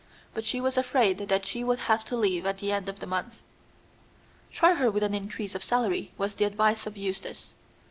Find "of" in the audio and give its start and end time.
2.89-2.99, 5.53-5.63, 6.87-6.97